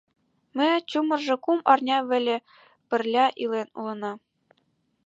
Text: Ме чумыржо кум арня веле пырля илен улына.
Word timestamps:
Ме 0.57 0.69
чумыржо 0.89 1.35
кум 1.43 1.59
арня 1.71 1.97
веле 2.11 2.37
пырля 2.89 3.25
илен 3.41 3.67
улына. 3.79 4.11